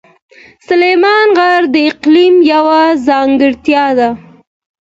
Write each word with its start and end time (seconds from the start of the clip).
سلیمان 0.67 1.27
غر 1.37 1.61
د 1.73 1.75
اقلیم 1.89 2.35
یوه 2.53 2.81
ځانګړتیا 3.07 3.85
ده. 3.99 4.09